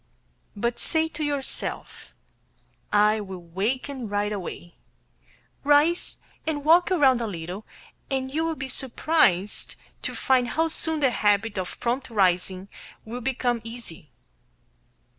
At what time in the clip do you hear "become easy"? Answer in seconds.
13.21-14.09